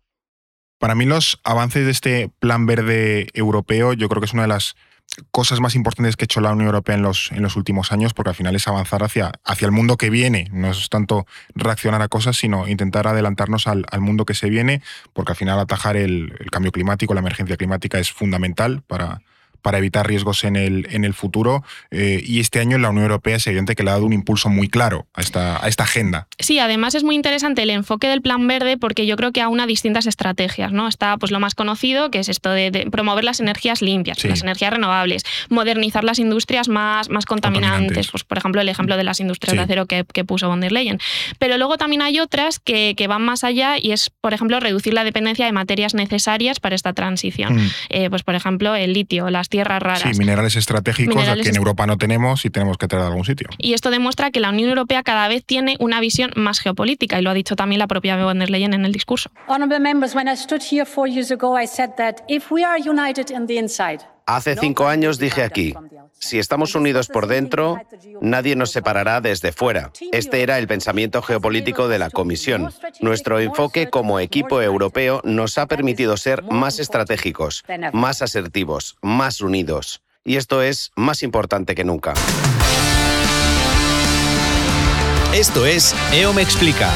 Para 0.79 0.95
mí 0.95 1.05
los 1.05 1.39
avances 1.43 1.85
de 1.85 1.91
este 1.91 2.31
Plan 2.39 2.65
Verde 2.65 3.27
Europeo 3.33 3.93
yo 3.93 4.09
creo 4.09 4.21
que 4.21 4.25
es 4.25 4.33
una 4.33 4.43
de 4.43 4.49
las 4.49 4.75
cosas 5.31 5.59
más 5.59 5.75
importantes 5.75 6.15
que 6.15 6.23
ha 6.23 6.25
hecho 6.25 6.41
la 6.41 6.51
Unión 6.51 6.67
Europea 6.67 6.95
en 6.95 7.01
los, 7.01 7.31
en 7.31 7.41
los 7.41 7.55
últimos 7.55 7.91
años, 7.91 8.13
porque 8.13 8.29
al 8.29 8.35
final 8.35 8.55
es 8.55 8.67
avanzar 8.67 9.03
hacia, 9.03 9.31
hacia 9.43 9.65
el 9.65 9.71
mundo 9.71 9.97
que 9.97 10.09
viene. 10.09 10.47
No 10.51 10.71
es 10.71 10.89
tanto 10.89 11.25
reaccionar 11.53 12.01
a 12.01 12.07
cosas, 12.07 12.37
sino 12.37 12.67
intentar 12.67 13.07
adelantarnos 13.07 13.67
al, 13.67 13.85
mundo 13.99 14.25
que 14.25 14.33
se 14.33 14.49
viene, 14.49 14.81
porque 15.13 15.31
al 15.31 15.35
final 15.35 15.59
atajar 15.59 15.97
el, 15.97 16.35
el, 16.39 16.51
cambio 16.51 16.71
climático, 16.71 17.13
la 17.13 17.21
emergencia 17.21 17.57
climática 17.57 17.97
es 17.97 18.11
fundamental 18.11 18.83
para, 18.85 19.21
para 19.65 19.79
evitar 19.79 20.05
riesgos 20.07 20.43
en 20.43 20.55
el, 20.57 20.85
en 20.91 21.05
el 21.05 21.15
futuro. 21.15 21.63
Eh, 21.89 22.21
y 22.23 22.39
este 22.39 22.59
año 22.59 22.75
en 22.75 22.83
la 22.83 22.91
Unión 22.91 23.05
Europea 23.05 23.37
es 23.37 23.47
evidente 23.47 23.73
que 23.73 23.81
le 23.81 23.89
ha 23.89 23.93
dado 23.93 24.05
un 24.05 24.13
impulso 24.13 24.47
muy 24.47 24.69
claro 24.69 25.07
a 25.15 25.21
esta, 25.21 25.65
a 25.65 25.67
esta 25.67 25.85
agenda. 25.85 26.27
Sí, 26.37 26.59
además 26.59 26.93
es 26.93 27.03
muy 27.03 27.15
interesante 27.15 27.63
el 27.63 27.71
enfoque 27.71 28.05
del 28.07 28.21
Plan 28.21 28.45
Verde 28.47 28.77
porque 28.77 29.07
yo 29.07 29.15
creo 29.15 29.31
que 29.31 29.41
aúna 29.41 29.65
distintas 29.65 30.05
estrategias. 30.05 30.71
¿no? 30.71 30.87
Está 30.87 31.17
pues, 31.17 31.31
lo 31.31 31.39
más 31.39 31.55
conocido, 31.55 32.11
que 32.11 32.19
es 32.19 32.29
esto 32.29 32.51
de, 32.51 32.87
promover 32.91 33.23
las 33.23 33.39
energías 33.39 33.81
limpias, 33.81 34.23
las 34.23 34.43
energías 34.43 34.71
renovables, 34.71 35.23
modernizar 35.49 36.03
las 36.03 36.19
industrias 36.19 36.67
más, 36.67 37.09
más 37.09 37.25
contaminantes, 37.25 38.11
Pues, 38.11 38.23
por 38.23 38.37
ejemplo, 38.37 38.61
el 38.61 38.69
ejemplo 38.69 38.97
de 38.97 39.03
las 39.03 39.19
industrias 39.19 39.55
de 39.55 39.63
acero 39.63 39.87
que, 39.87 40.05
puso 40.25 40.47
von 40.47 40.61
der 40.61 40.73
Leyen. 40.73 40.99
Pero 41.39 41.57
luego 41.57 41.77
también 41.77 42.03
hay 42.03 42.19
otras 42.19 42.59
que, 42.59 42.93
que, 42.95 43.07
van 43.07 43.23
más 43.23 43.43
allá 43.43 43.77
y 43.81 43.93
es, 43.93 44.11
por 44.21 44.35
ejemplo, 44.35 44.59
reducir 44.59 44.93
la 44.93 45.03
dependencia 45.03 45.47
de 45.47 45.51
materias 45.51 45.95
necesarias 45.95 46.59
para 46.59 46.75
esta 46.75 46.93
transición. 46.93 47.55
Mm. 47.55 47.69
Eh, 47.89 48.09
pues, 48.11 48.21
por 48.21 48.35
ejemplo, 48.35 48.75
el 48.75 48.93
litio, 48.93 49.31
las 49.31 49.49
tierras 49.55 49.81
raras. 49.81 50.01
Sí, 50.01 50.19
minerales 50.19 50.57
estratégicos 50.57 51.23
que 51.41 51.49
en 51.49 51.55
Europa 51.55 51.87
no 51.87 51.97
tenemos 51.97 52.43
y 52.43 52.49
tenemos 52.49 52.77
que 52.77 52.89
traer 52.89 53.03
de 53.03 53.09
algún 53.11 53.23
sitio. 53.23 53.47
Y 53.57 53.73
esto 53.73 53.89
demuestra 53.89 54.29
que 54.31 54.41
la 54.41 54.49
Unión 54.49 54.67
Europea 54.67 55.01
cada 55.01 55.29
vez 55.29 55.45
tiene 55.45 55.77
una 55.79 56.01
visión 56.01 56.31
más 56.35 56.59
geopolítica 56.59 57.17
y 57.19 57.21
lo 57.21 57.29
ha 57.29 57.33
dicho 57.33 57.55
también 57.55 57.79
la 57.79 57.87
propia 57.87 58.17
von 58.17 58.39
der 58.39 58.49
Leyen 58.49 58.73
en 58.73 58.83
el 58.83 58.91
discurso. 58.91 59.29
Honorable 59.47 59.79
members, 59.79 60.13
when 60.13 60.27
I 60.27 60.35
stood 60.35 60.61
here 60.61 60.85
four 60.85 61.07
years 61.07 61.31
ago, 61.31 61.57
I 61.57 61.67
said 61.67 61.91
that 61.95 62.17
if 62.27 62.51
we 62.51 62.65
are 62.65 62.77
united 62.77 63.31
in 63.31 63.47
the 63.47 63.57
inside, 63.57 63.99
Hace 64.27 64.55
cinco 64.55 64.87
años 64.87 65.19
dije 65.19 65.43
aquí, 65.43 65.75
si 66.19 66.39
estamos 66.39 66.73
unidos 66.73 67.07
por 67.07 67.27
dentro, 67.27 67.79
nadie 68.21 68.55
nos 68.55 68.71
separará 68.71 69.21
desde 69.21 69.51
fuera. 69.51 69.91
Este 70.11 70.41
era 70.41 70.57
el 70.57 70.67
pensamiento 70.67 71.21
geopolítico 71.21 71.87
de 71.87 71.99
la 71.99 72.09
Comisión. 72.09 72.73
Nuestro 73.01 73.39
enfoque 73.39 73.89
como 73.89 74.19
equipo 74.19 74.61
europeo 74.61 75.21
nos 75.23 75.59
ha 75.59 75.67
permitido 75.67 76.17
ser 76.17 76.41
más 76.43 76.79
estratégicos, 76.79 77.63
más 77.93 78.23
asertivos, 78.23 78.97
más 79.01 79.41
unidos. 79.41 80.01
Y 80.23 80.37
esto 80.37 80.63
es 80.63 80.91
más 80.95 81.21
importante 81.21 81.75
que 81.75 81.83
nunca. 81.83 82.15
Esto 85.33 85.65
es 85.67 85.93
EO 86.13 86.33
Me 86.33 86.41
Explica 86.41 86.91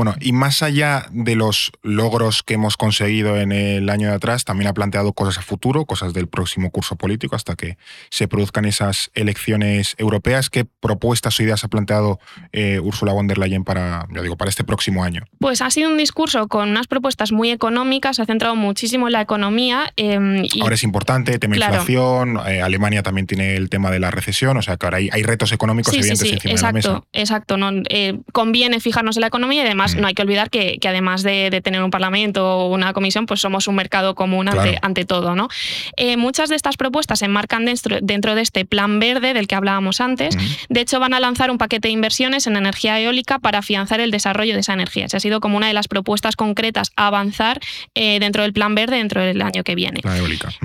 bueno, 0.00 0.14
y 0.18 0.32
más 0.32 0.62
allá 0.62 1.04
de 1.12 1.36
los 1.36 1.72
logros 1.82 2.42
que 2.42 2.54
hemos 2.54 2.78
conseguido 2.78 3.36
en 3.36 3.52
el 3.52 3.90
año 3.90 4.08
de 4.08 4.14
atrás, 4.14 4.46
también 4.46 4.68
ha 4.68 4.72
planteado 4.72 5.12
cosas 5.12 5.36
a 5.36 5.42
futuro, 5.42 5.84
cosas 5.84 6.14
del 6.14 6.26
próximo 6.26 6.70
curso 6.70 6.96
político, 6.96 7.36
hasta 7.36 7.54
que 7.54 7.76
se 8.08 8.26
produzcan 8.26 8.64
esas 8.64 9.10
elecciones 9.12 9.96
europeas. 9.98 10.48
¿Qué 10.48 10.64
propuestas 10.64 11.38
o 11.38 11.42
ideas 11.42 11.64
ha 11.64 11.68
planteado 11.68 12.18
eh, 12.52 12.80
Ursula 12.80 13.12
von 13.12 13.26
der 13.26 13.36
Leyen 13.36 13.62
para, 13.62 14.06
yo 14.10 14.22
digo, 14.22 14.38
para 14.38 14.48
este 14.48 14.64
próximo 14.64 15.04
año? 15.04 15.24
Pues 15.38 15.60
ha 15.60 15.68
sido 15.68 15.90
un 15.90 15.98
discurso 15.98 16.48
con 16.48 16.70
unas 16.70 16.86
propuestas 16.86 17.30
muy 17.30 17.50
económicas, 17.50 18.20
ha 18.20 18.24
centrado 18.24 18.56
muchísimo 18.56 19.06
en 19.06 19.12
la 19.12 19.20
economía. 19.20 19.92
Em, 19.96 20.44
ahora 20.62 20.76
es 20.76 20.82
importante, 20.82 21.38
tema 21.38 21.56
inflación, 21.56 22.40
eh, 22.46 22.62
Alemania 22.62 23.02
también 23.02 23.26
tiene 23.26 23.54
el 23.56 23.68
tema 23.68 23.90
de 23.90 24.00
la 24.00 24.10
recesión, 24.10 24.56
o 24.56 24.62
sea 24.62 24.78
que 24.78 24.86
ahora 24.86 24.96
hay, 24.96 25.22
retos 25.24 25.52
económicos 25.52 25.92
evidentes 25.92 26.32
encima 26.32 26.54
de 26.54 26.62
la 26.62 26.72
mesa. 26.72 27.02
Exacto, 27.12 27.58
¿no? 27.58 27.70
Eh, 27.90 28.18
conviene 28.32 28.80
fijarnos 28.80 29.18
en 29.18 29.20
la 29.20 29.26
economía 29.26 29.62
y 29.62 29.66
además 29.66 29.89
no 29.96 30.06
hay 30.06 30.14
que 30.14 30.22
olvidar 30.22 30.50
que, 30.50 30.78
además 30.86 31.22
de, 31.22 31.60
tener 31.62 31.82
un 31.82 31.90
parlamento 31.90 32.46
o 32.46 32.72
una 32.72 32.92
comisión, 32.92 33.26
pues 33.26 33.40
somos 33.40 33.68
un 33.68 33.74
mercado 33.74 34.14
común 34.14 34.48
ante, 34.48 35.04
todo. 35.04 35.34
¿no? 35.34 35.48
Eh, 35.96 36.16
muchas 36.16 36.48
de 36.48 36.56
estas 36.56 36.76
propuestas 36.76 37.20
se 37.20 37.26
enmarcan 37.26 37.64
dentro, 37.64 37.98
dentro, 38.02 38.34
de 38.34 38.42
este 38.42 38.64
plan 38.64 38.98
verde 39.00 39.34
del 39.34 39.46
que 39.46 39.54
hablábamos 39.54 40.00
antes. 40.00 40.36
De 40.68 40.80
hecho, 40.80 41.00
van 41.00 41.14
a 41.14 41.20
lanzar 41.20 41.50
un 41.50 41.58
paquete 41.58 41.88
de 41.88 41.92
inversiones 41.92 42.46
en 42.46 42.56
energía 42.56 43.00
eólica 43.00 43.38
para 43.38 43.58
afianzar 43.58 44.00
el 44.00 44.10
desarrollo 44.10 44.54
de 44.54 44.60
esa 44.60 44.72
energía. 44.72 45.06
Esa 45.06 45.16
ha 45.16 45.20
sido 45.20 45.40
como 45.40 45.56
una 45.56 45.66
de 45.66 45.74
las 45.74 45.88
propuestas 45.88 46.36
concretas 46.36 46.92
a 46.96 47.08
avanzar 47.08 47.60
eh, 47.94 48.18
dentro 48.20 48.42
del 48.42 48.52
plan 48.52 48.74
verde 48.74 48.96
dentro 48.96 49.20
del 49.20 49.42
año 49.42 49.64
que 49.64 49.74
viene. 49.74 50.00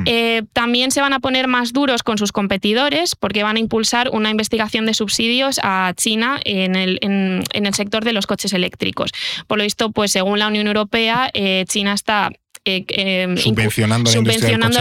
Eh, 0.05 0.43
también 0.53 0.91
se 0.91 1.01
van 1.01 1.13
a 1.13 1.19
poner 1.19 1.47
más 1.47 1.73
duros 1.73 2.03
con 2.03 2.17
sus 2.17 2.31
competidores 2.31 3.15
porque 3.15 3.43
van 3.43 3.57
a 3.57 3.59
impulsar 3.59 4.09
una 4.11 4.29
investigación 4.29 4.85
de 4.85 4.93
subsidios 4.93 5.59
a 5.63 5.93
China 5.95 6.39
en 6.43 6.75
el, 6.75 6.99
en 7.01 7.65
el 7.65 7.73
sector 7.73 8.03
de 8.03 8.13
los 8.13 8.27
coches 8.27 8.53
eléctricos. 8.53 9.04
Por 9.47 9.57
lo 9.57 9.63
visto, 9.63 9.91
pues 9.91 10.11
según 10.11 10.39
la 10.39 10.47
Unión 10.47 10.67
Europea, 10.67 11.29
eh, 11.33 11.65
China 11.67 11.93
está 11.93 12.31
eh, 12.67 13.35
subvencionando, 13.37 14.11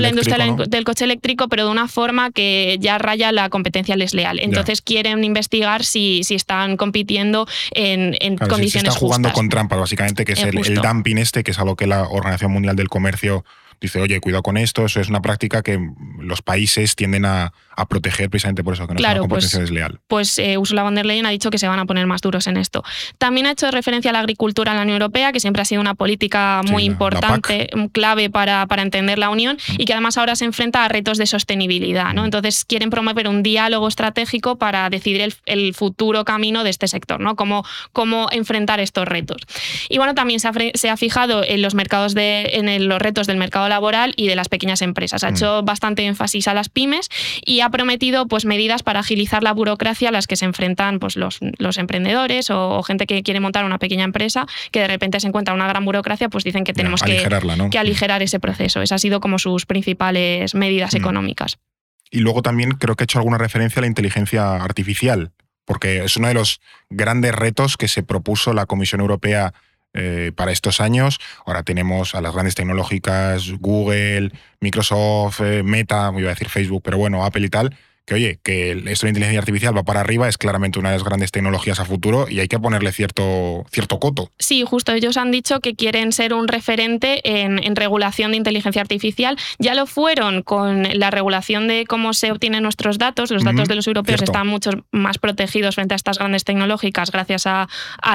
la, 0.00 0.08
industria 0.08 0.38
del 0.66 0.84
coche 0.84 1.04
eléctrico, 1.04 1.48
pero 1.48 1.66
de 1.66 1.70
una 1.70 1.86
forma 1.86 2.30
que 2.30 2.78
ya 2.80 2.96
raya 2.96 3.30
la 3.30 3.50
competencia 3.50 3.94
desleal. 3.94 4.38
Entonces 4.38 4.80
quieren 4.80 5.22
investigar 5.22 5.84
si, 5.84 6.24
si 6.24 6.34
están 6.34 6.78
compitiendo 6.78 7.46
en, 7.72 8.16
en 8.20 8.38
condiciones 8.38 8.72
si 8.72 8.78
se 8.78 8.78
está 8.78 8.98
jugando 8.98 9.32
con 9.32 9.50
trampas, 9.50 9.78
básicamente, 9.78 10.24
que 10.24 10.32
es 10.32 10.42
el, 10.42 10.56
el 10.56 10.76
dumping 10.76 11.18
este, 11.18 11.44
que 11.44 11.50
es 11.50 11.58
algo 11.58 11.76
que 11.76 11.86
la 11.86 12.04
Organización 12.04 12.52
Mundial 12.52 12.74
del 12.74 12.88
Comercio 12.88 13.44
dice, 13.80 14.00
oye, 14.00 14.20
cuidado 14.20 14.42
con 14.42 14.56
esto, 14.56 14.86
eso 14.86 15.00
es 15.00 15.08
una 15.08 15.20
práctica 15.20 15.62
que 15.62 15.78
los 16.18 16.42
países 16.42 16.96
tienden 16.96 17.24
a, 17.26 17.52
proteger 17.86 18.30
precisamente 18.30 18.62
por 18.62 18.74
eso, 18.74 18.86
que 18.86 18.94
no 18.94 19.00
es 19.00 19.04
una 19.04 19.18
competencia 19.18 19.58
pues, 19.58 19.70
desleal. 19.70 20.00
Pues 20.06 20.38
eh, 20.38 20.58
Ursula 20.58 20.82
von 20.82 20.94
der 20.94 21.06
Leyen 21.06 21.26
ha 21.26 21.30
dicho 21.30 21.50
que 21.50 21.58
se 21.58 21.68
van 21.68 21.78
a 21.78 21.86
poner 21.86 22.06
más 22.06 22.20
duros 22.22 22.46
en 22.46 22.56
esto. 22.56 22.82
También 23.18 23.46
ha 23.46 23.50
hecho 23.50 23.70
referencia 23.70 24.10
a 24.10 24.12
la 24.12 24.20
agricultura 24.20 24.72
en 24.72 24.76
la 24.76 24.82
Unión 24.82 24.96
Europea, 25.00 25.32
que 25.32 25.40
siempre 25.40 25.62
ha 25.62 25.64
sido 25.64 25.80
una 25.80 25.94
política 25.94 26.62
muy 26.64 26.84
importante, 26.84 27.68
clave 27.92 28.30
para, 28.30 28.66
para, 28.66 28.82
entender 28.82 29.18
la 29.18 29.30
Unión 29.30 29.56
mm. 29.56 29.80
y 29.80 29.84
que 29.84 29.92
además 29.92 30.18
ahora 30.18 30.36
se 30.36 30.44
enfrenta 30.44 30.84
a 30.84 30.88
retos 30.88 31.18
de 31.18 31.26
sostenibilidad. 31.26 32.12
¿no? 32.12 32.22
Mm. 32.22 32.26
Entonces 32.26 32.64
quieren 32.64 32.90
promover 32.90 33.28
un 33.28 33.42
diálogo 33.42 33.88
estratégico 33.88 34.56
para 34.56 34.88
decidir 34.90 35.34
el, 35.46 35.74
futuro 35.74 36.24
camino 36.24 36.62
de 36.62 36.70
este 36.70 36.86
sector, 36.86 37.20
¿no? 37.20 37.36
Cómo, 37.36 37.64
cómo 37.92 38.28
enfrentar 38.30 38.80
estos 38.80 39.08
retos. 39.08 39.42
Y 39.88 39.98
bueno, 39.98 40.14
también 40.14 40.38
se 40.38 40.48
ha, 40.48 40.52
se 40.74 40.90
ha 40.90 40.96
fijado 40.96 41.42
en 41.42 41.62
los 41.62 41.74
mercados 41.74 42.14
de, 42.14 42.50
en 42.52 42.88
los 42.88 43.00
retos 43.00 43.26
del 43.26 43.38
mercado 43.38 43.68
laboral 43.68 44.12
y 44.16 44.28
de 44.28 44.36
las 44.36 44.48
pequeñas 44.48 44.82
empresas. 44.82 45.24
Ha 45.24 45.30
mm. 45.30 45.34
hecho 45.34 45.62
bastante 45.62 46.04
énfasis 46.04 46.46
a 46.48 46.54
las 46.54 46.68
pymes 46.68 47.08
y 47.44 47.60
ha 47.64 47.70
prometido 47.70 48.26
pues, 48.28 48.44
medidas 48.44 48.82
para 48.82 49.00
agilizar 49.00 49.42
la 49.42 49.52
burocracia 49.52 50.08
a 50.08 50.12
las 50.12 50.26
que 50.26 50.36
se 50.36 50.44
enfrentan 50.44 50.98
pues, 50.98 51.16
los, 51.16 51.40
los 51.58 51.78
emprendedores 51.78 52.50
o, 52.50 52.82
gente 52.82 53.06
que 53.06 53.22
quiere 53.22 53.40
montar 53.40 53.64
una 53.64 53.78
pequeña 53.78 54.04
empresa 54.04 54.46
que 54.70 54.80
de 54.80 54.88
repente 54.88 55.20
se 55.20 55.26
encuentra 55.26 55.54
una 55.54 55.66
gran 55.66 55.84
burocracia, 55.84 56.28
pues 56.28 56.44
dicen 56.44 56.64
que 56.64 56.72
tenemos 56.72 57.02
que, 57.02 57.26
que, 57.70 57.78
aligerar 57.78 58.22
ese 58.22 58.40
proceso. 58.40 58.82
Esa 58.82 58.96
ha 58.96 58.98
sido 58.98 59.20
como 59.20 59.38
sus 59.38 59.66
principales 59.66 60.54
medidas 60.54 60.94
mm. 60.94 60.96
económicas. 60.98 61.58
Y 62.10 62.20
luego 62.20 62.42
también 62.42 62.72
creo 62.72 62.94
que 62.96 63.04
he 63.04 63.06
hecho 63.06 63.18
alguna 63.18 63.38
referencia 63.38 63.80
a 63.80 63.82
la 63.82 63.86
inteligencia 63.86 64.56
artificial, 64.56 65.32
porque 65.64 66.04
es 66.04 66.16
uno 66.16 66.28
de 66.28 66.34
los 66.34 66.60
grandes 66.90 67.34
retos 67.34 67.76
que 67.76 67.88
se 67.88 68.02
propuso 68.02 68.52
la 68.52 68.66
Comisión 68.66 69.00
Europea 69.00 69.54
eh, 69.94 70.32
para 70.34 70.52
estos 70.52 70.80
años. 70.80 71.20
Ahora 71.46 71.62
tenemos 71.62 72.14
a 72.14 72.20
las 72.20 72.34
grandes 72.34 72.54
tecnológicas, 72.54 73.52
Google, 73.60 74.32
Microsoft, 74.60 75.40
eh, 75.40 75.62
Meta, 75.62 76.10
me 76.12 76.20
iba 76.20 76.30
a 76.30 76.34
decir 76.34 76.48
Facebook, 76.48 76.82
pero 76.84 76.98
bueno, 76.98 77.24
Apple 77.24 77.46
y 77.46 77.48
tal, 77.48 77.76
que 78.06 78.14
oye, 78.14 78.38
que 78.42 78.72
esto 78.86 79.06
de 79.06 79.10
inteligencia 79.10 79.38
artificial 79.38 79.76
va 79.76 79.82
para 79.82 80.00
arriba, 80.00 80.28
es 80.28 80.36
claramente 80.36 80.78
una 80.78 80.90
de 80.90 80.96
las 80.96 81.04
grandes 81.04 81.32
tecnologías 81.32 81.80
a 81.80 81.86
futuro 81.86 82.26
y 82.28 82.40
hay 82.40 82.48
que 82.48 82.58
ponerle 82.58 82.92
cierto, 82.92 83.64
cierto 83.70 83.98
coto. 83.98 84.30
Sí, 84.38 84.62
justo 84.66 84.92
ellos 84.92 85.16
han 85.16 85.30
dicho 85.30 85.60
que 85.60 85.74
quieren 85.74 86.12
ser 86.12 86.34
un 86.34 86.48
referente 86.48 87.22
en, 87.24 87.74
regulación 87.74 88.30
de 88.30 88.36
inteligencia 88.36 88.82
artificial. 88.82 89.36
Ya 89.58 89.74
lo 89.74 89.86
fueron 89.86 90.42
con 90.42 90.86
la 90.98 91.10
regulación 91.10 91.66
de 91.66 91.86
cómo 91.86 92.12
se 92.12 92.30
obtienen 92.30 92.62
nuestros 92.62 92.98
datos. 92.98 93.30
Los 93.30 93.42
datos 93.42 93.68
de 93.68 93.74
los 93.74 93.86
europeos 93.86 94.22
están 94.22 94.46
mucho 94.46 94.70
más 94.92 95.18
protegidos 95.18 95.74
frente 95.74 95.94
a 95.94 95.96
estas 95.96 96.18
grandes 96.18 96.44
tecnológicas 96.44 97.10
gracias 97.10 97.46
a, 97.46 97.66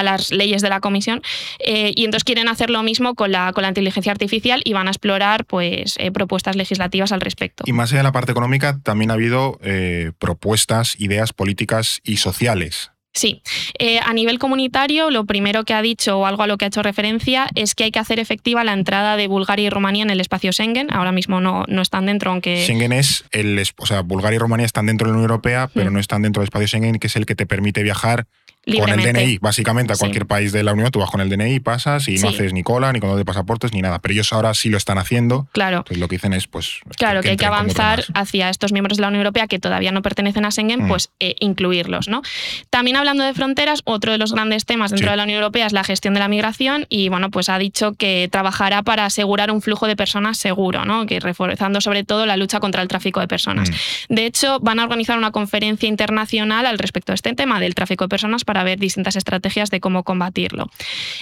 las 0.02 0.30
leyes 0.30 0.62
de 0.62 0.70
la 0.70 0.80
Comisión. 0.80 1.20
Eh, 1.58 1.92
y 1.94 2.04
entonces 2.04 2.24
quieren 2.24 2.48
hacer 2.48 2.70
lo 2.70 2.82
mismo 2.82 3.14
con 3.14 3.32
la, 3.32 3.52
con 3.52 3.62
la 3.62 3.68
inteligencia 3.68 4.12
artificial 4.12 4.62
y 4.64 4.72
van 4.72 4.86
a 4.86 4.92
explorar 4.92 5.44
pues, 5.44 5.96
eh, 5.98 6.10
propuestas 6.10 6.56
legislativas 6.56 7.12
al 7.12 7.20
respecto. 7.20 7.64
Y 7.66 7.72
más 7.72 7.90
allá 7.90 7.98
de 7.98 8.04
la 8.04 8.12
parte 8.12 8.32
económica, 8.32 8.78
también 8.82 9.10
ha 9.10 9.14
habido... 9.14 9.58
Eh, 9.62 9.79
eh, 9.80 10.12
propuestas, 10.18 10.94
ideas 10.98 11.32
políticas 11.32 12.00
y 12.04 12.18
sociales. 12.18 12.90
Sí, 13.12 13.42
eh, 13.78 13.98
a 13.98 14.12
nivel 14.12 14.38
comunitario, 14.38 15.10
lo 15.10 15.24
primero 15.24 15.64
que 15.64 15.74
ha 15.74 15.82
dicho 15.82 16.18
o 16.18 16.26
algo 16.26 16.44
a 16.44 16.46
lo 16.46 16.58
que 16.58 16.66
ha 16.66 16.68
hecho 16.68 16.82
referencia 16.82 17.48
es 17.56 17.74
que 17.74 17.84
hay 17.84 17.90
que 17.90 17.98
hacer 17.98 18.20
efectiva 18.20 18.62
la 18.62 18.72
entrada 18.72 19.16
de 19.16 19.26
Bulgaria 19.26 19.66
y 19.66 19.70
Rumanía 19.70 20.04
en 20.04 20.10
el 20.10 20.20
espacio 20.20 20.52
Schengen. 20.52 20.92
Ahora 20.92 21.10
mismo 21.10 21.40
no, 21.40 21.64
no 21.66 21.82
están 21.82 22.06
dentro, 22.06 22.30
aunque. 22.30 22.62
Schengen 22.64 22.92
es 22.92 23.24
el. 23.32 23.60
O 23.78 23.86
sea, 23.86 24.02
Bulgaria 24.02 24.36
y 24.36 24.38
Rumanía 24.38 24.66
están 24.66 24.86
dentro 24.86 25.06
de 25.06 25.12
la 25.12 25.16
Unión 25.16 25.30
Europea, 25.30 25.68
pero 25.74 25.90
mm. 25.90 25.94
no 25.94 25.98
están 25.98 26.22
dentro 26.22 26.40
del 26.40 26.46
espacio 26.46 26.68
Schengen, 26.68 27.00
que 27.00 27.08
es 27.08 27.16
el 27.16 27.26
que 27.26 27.34
te 27.34 27.46
permite 27.46 27.82
viajar 27.82 28.26
con 28.64 28.88
el 28.90 29.12
DNI, 29.12 29.38
básicamente 29.38 29.92
a 29.92 29.96
cualquier 29.96 30.26
país 30.26 30.52
de 30.52 30.62
la 30.62 30.72
Unión, 30.72 30.90
tú 30.90 30.98
vas 30.98 31.10
con 31.10 31.20
el 31.20 31.30
DNI, 31.30 31.60
pasas 31.60 32.06
y 32.08 32.16
no 32.16 32.28
haces 32.28 32.52
ni 32.52 32.62
cola, 32.62 32.92
ni 32.92 33.00
control 33.00 33.18
de 33.18 33.24
pasaportes, 33.24 33.72
ni 33.72 33.80
nada. 33.80 33.98
Pero 34.00 34.12
ellos 34.12 34.32
ahora 34.32 34.52
sí 34.54 34.68
lo 34.68 34.76
están 34.76 34.98
haciendo. 34.98 35.48
Claro. 35.52 35.78
Entonces 35.78 35.98
lo 35.98 36.08
que 36.08 36.16
dicen 36.16 36.32
es, 36.32 36.46
pues. 36.46 36.80
Claro, 36.96 37.22
que, 37.22 37.30
hay 37.30 37.36
que 37.36 37.46
avanzar 37.46 38.04
hacia 38.14 38.50
estos 38.50 38.72
miembros 38.72 38.98
de 38.98 39.02
la 39.02 39.08
Unión 39.08 39.20
Europea 39.20 39.46
que 39.46 39.58
todavía 39.58 39.92
no 39.92 40.02
pertenecen 40.02 40.44
a 40.44 40.50
Schengen, 40.50 40.84
mm. 40.84 40.88
pues 40.88 41.10
eh, 41.20 41.36
incluirlos, 41.40 42.08
¿no? 42.08 42.22
También 42.68 42.96
hablando 42.96 43.24
de 43.24 43.32
fronteras, 43.32 43.80
otro 43.84 44.12
de 44.12 44.18
los 44.18 44.32
grandes 44.32 44.66
temas 44.66 44.90
dentro 44.90 45.10
de 45.10 45.16
la 45.16 45.24
Unión 45.24 45.38
Europea 45.38 45.66
es 45.66 45.72
la 45.72 45.84
gestión 45.84 46.14
de 46.14 46.20
la 46.20 46.28
migración 46.28 46.86
y, 46.88 47.08
bueno, 47.08 47.30
pues 47.30 47.48
ha 47.48 47.58
dicho 47.58 47.94
que 47.94 48.28
trabajará 48.30 48.82
para 48.82 49.06
asegurar 49.06 49.50
un 49.50 49.62
flujo 49.62 49.86
de 49.86 49.96
personas 49.96 50.36
seguro, 50.36 50.84
¿no? 50.84 51.06
Que 51.06 51.18
reforzando 51.20 51.80
sobre 51.80 52.04
todo 52.04 52.26
la 52.26 52.36
lucha 52.36 52.60
contra 52.60 52.82
el 52.82 52.88
tráfico 52.88 53.20
de 53.20 53.28
personas. 53.28 53.70
Mm. 53.70 54.14
De 54.14 54.26
hecho, 54.26 54.60
van 54.60 54.80
a 54.80 54.84
organizar 54.84 55.16
una 55.16 55.30
conferencia 55.30 55.88
internacional 55.88 56.66
al 56.66 56.78
respecto 56.78 57.12
de 57.12 57.14
este 57.14 57.34
tema 57.34 57.60
del 57.60 57.74
tráfico 57.74 58.04
de 58.04 58.08
personas 58.08 58.44
para 58.50 58.64
ver 58.64 58.80
distintas 58.80 59.14
estrategias 59.14 59.70
de 59.70 59.78
cómo 59.78 60.02
combatirlo. 60.02 60.66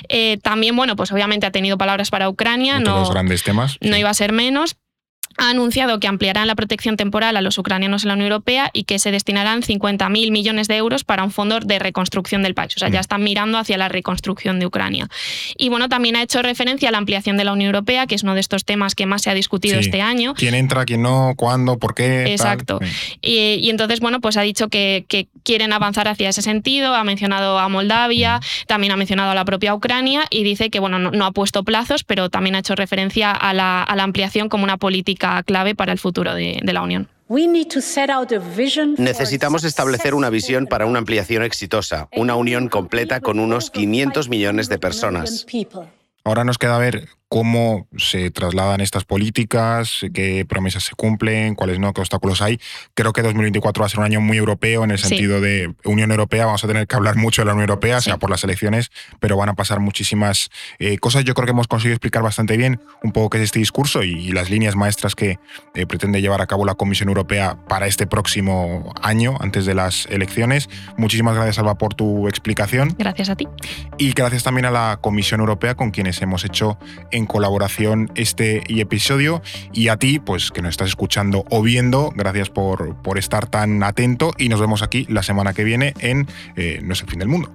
Eh, 0.09 0.39
también, 0.39 0.75
bueno, 0.75 0.97
pues 0.97 1.13
obviamente 1.13 1.45
ha 1.45 1.51
tenido 1.51 1.77
palabras 1.77 2.09
para 2.09 2.27
Ucrania, 2.31 2.81
no, 2.81 3.01
los 3.01 3.11
grandes 3.11 3.43
temas. 3.43 3.77
No 3.83 3.99
iba 3.99 4.09
a 4.09 4.15
ser 4.15 4.33
menos, 4.33 4.79
ha 5.39 5.51
anunciado 5.51 6.01
que 6.01 6.09
ampliarán 6.09 6.49
la 6.49 6.57
protección 6.57 6.97
temporal 6.97 7.37
a 7.37 7.41
los 7.41 7.57
ucranianos 7.59 8.03
en 8.03 8.09
la 8.09 8.15
Unión 8.15 8.27
Europea 8.27 8.71
y 8.73 8.85
que 8.85 8.99
se 8.99 9.13
destinarán 9.13 9.63
50.000 9.63 10.31
millones 10.33 10.67
de 10.67 10.77
euros 10.77 11.05
para 11.05 11.23
un 11.23 11.31
fondo 11.31 11.61
de 11.61 11.79
reconstrucción 11.79 12.43
del 12.43 12.55
país. 12.55 12.75
O 12.77 12.81
sea, 12.81 12.89
ya 12.89 12.99
mm. 12.99 13.01
están 13.01 13.23
mirando 13.23 13.57
hacia 13.57 13.79
la 13.79 13.89
reconstrucción 13.89 14.59
de 14.59 14.67
Ucrania. 14.67 15.09
Y 15.57 15.69
bueno, 15.69 15.89
también 15.89 16.17
ha 16.17 16.23
hecho 16.23 16.43
referencia 16.43 16.89
a 16.89 16.93
la 16.93 16.99
ampliación 16.99 17.37
de 17.37 17.45
la 17.45 17.53
Unión 17.53 17.69
Europea, 17.69 18.07
que 18.07 18.17
es 18.17 18.25
uno 18.25 18.35
de 18.35 18.41
estos 18.41 18.65
temas 18.65 18.97
que 18.97 19.07
más 19.07 19.23
se 19.23 19.31
ha 19.31 19.35
discutido 19.35 19.79
este 19.79 20.03
año. 20.03 20.35
¿Quién 20.35 20.55
entra, 20.55 20.85
quién 20.85 21.03
no, 21.03 21.35
cuándo, 21.37 21.79
por 21.79 21.95
qué? 21.95 22.33
Exacto. 22.33 22.81
Y, 23.23 23.71
entonces, 23.71 24.01
bueno, 24.01 24.21
pues 24.21 24.37
ha 24.37 24.43
dicho 24.43 24.69
que, 24.69 25.07
quieren 25.45 25.73
avanzar 25.73 26.09
hacia 26.09 26.29
ese 26.29 26.43
sentido. 26.43 26.95
Ha 26.95 27.05
mencionado 27.05 27.59
a 27.59 27.69
Moldavia, 27.69 28.39
mm. 28.39 28.67
también 28.67 28.93
ha 28.93 28.97
mencionado 28.97 29.31
a 29.31 29.35
la 29.35 29.45
propia 29.45 29.75
Ucrania 29.75 30.25
y 30.31 30.43
dice 30.43 30.69
que, 30.69 30.81
bueno, 30.81 30.99
no, 30.99 31.25
ha 31.25 31.33
puesto 31.33 31.63
plazos, 31.63 32.03
pero 32.03 32.29
también 32.29 32.57
ha 32.57 32.59
hecho 32.59 32.75
referencia 32.75 33.31
a 33.31 33.55
la, 33.55 33.83
a 33.83 33.97
la 33.97 34.03
ampliación 34.03 34.49
como 34.49 34.65
una 34.65 34.77
política 34.79 35.28
clave 35.45 35.75
para 35.75 35.93
el 35.93 35.99
futuro 35.99 36.35
de, 36.35 36.61
de 36.63 36.73
la 36.73 36.83
Unión. 36.83 37.09
Necesitamos 38.97 39.65
establecer 39.65 40.15
una 40.15 40.31
visión 40.31 40.67
para 40.67 40.87
una 40.87 40.99
ampliación 40.99 41.43
exitosa, 41.43 42.09
una 42.17 42.37
unión 42.37 42.69
completa 42.69 43.21
con 43.21 43.39
unos 43.39 43.71
500 43.71 44.29
millones 44.31 44.69
de 44.69 44.79
personas. 44.79 45.47
Ahora 46.25 46.45
nos 46.45 46.57
queda 46.57 46.79
ver 46.79 47.09
cómo 47.29 47.87
se 47.97 48.31
trasladan 48.31 48.81
estas 48.81 49.05
políticas, 49.05 50.01
qué 50.15 50.47
promesas 50.49 50.85
se 50.85 50.95
cumplen, 50.95 51.55
cuáles 51.55 51.79
no, 51.79 51.93
qué 51.93 52.01
obstáculos 52.01 52.41
hay. 52.41 52.59
Creo 52.95 53.13
que 53.13 53.23
2024 53.23 53.83
va 53.83 53.87
a 53.87 53.89
ser 53.89 53.99
un 54.01 54.07
año 54.07 54.21
muy 54.21 54.39
europeo 54.39 54.85
en 54.85 54.91
el 54.91 54.99
sentido 54.99 55.41
de 55.41 55.75
Unión 55.85 56.11
Europea. 56.11 56.47
Vamos 56.47 56.65
a 56.65 56.67
tener 56.67 56.87
que 56.87 56.97
hablar 56.97 57.17
mucho 57.17 57.43
de 57.43 57.47
la 57.47 57.53
Unión 57.53 57.69
Europea, 57.69 58.01
sea 58.01 58.17
por 58.17 58.31
las 58.31 58.45
elecciones, 58.45 58.91
pero 59.21 59.37
van 59.37 59.51
a 59.51 59.55
pasar 59.55 59.81
muchísimas 59.81 60.51
eh, 60.79 60.99
cosas. 60.99 61.25
Yo 61.25 61.35
creo 61.35 61.45
que 61.45 61.53
hemos 61.53 61.69
conseguido 61.69 61.95
explicar 61.95 62.23
bastante 62.23 62.57
bien 62.57 62.81
un 63.03 63.13
poco 63.13 63.31
qué 63.31 63.39
es 63.39 63.45
este 63.45 63.59
discurso 63.59 64.03
y, 64.03 64.29
las 64.29 64.51
líneas 64.51 64.77
maestras 64.77 65.15
que 65.15 65.39
eh, 65.75 65.87
pretende 65.87 66.21
llevar 66.21 66.43
a 66.43 66.47
cabo 66.47 66.67
la 66.67 66.75
Comisión 66.75 67.09
Europea 67.09 67.59
para 67.67 67.87
este 67.87 68.07
próximo 68.07 68.93
año, 69.03 69.37
antes 69.41 69.65
de 69.65 69.75
las 69.75 70.07
elecciones. 70.07 70.69
Muchísimas 70.97 71.35
gracias, 71.35 71.59
Alba, 71.59 71.77
por 71.77 71.95
tu 71.95 72.29
explicación. 72.29 72.95
Gracias 72.99 73.31
a 73.31 73.37
ti. 73.37 73.49
Y 73.97 74.13
gracias 74.13 74.43
también 74.45 74.67
a 74.67 74.71
la 74.71 74.99
Comisión 75.01 75.41
Europea, 75.41 75.75
con 75.75 75.91
quienes 75.91 76.21
hemos 76.21 76.45
hecho 76.45 76.79
en 77.11 77.18
colaboración 77.27 78.11
este 78.15 78.63
episodio. 78.81 79.43
Y 79.73 79.89
a 79.89 79.97
ti, 79.97 80.19
pues 80.19 80.51
que 80.51 80.63
nos 80.63 80.71
estás 80.71 80.89
escuchando 80.89 81.45
o 81.51 81.63
viendo, 81.63 82.13
gracias 82.15 82.51
por, 82.51 82.97
por 83.03 83.19
estar 83.19 83.47
tan 83.47 83.83
atento 83.83 84.33
y 84.39 84.49
nos 84.49 84.61
vemos 84.61 84.83
aquí 84.83 85.07
la 85.09 85.23
semana 85.23 85.53
que 85.53 85.65
viene 85.65 85.95
en 86.01 86.27
eh, 86.57 86.81
No 86.83 86.93
es 86.93 87.01
el 87.03 87.09
fin 87.09 87.19
del 87.19 87.29
mundo. 87.29 87.53